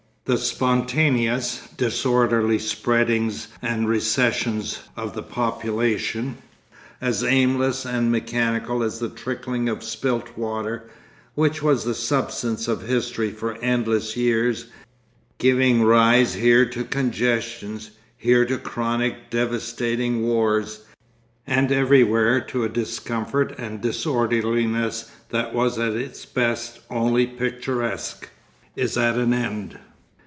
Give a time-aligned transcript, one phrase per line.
[0.25, 6.37] The spontaneous, disorderly spreadings and recessions of populations,
[7.01, 10.89] as aimless and mechanical as the trickling of spilt water,
[11.35, 14.67] which was the substance of history for endless years,
[15.39, 20.85] giving rise here to congestions, here to chronic devastating wars,
[21.47, 28.29] and everywhere to a discomfort and disorderliness that was at its best only picturesque,
[28.77, 29.77] is at an end.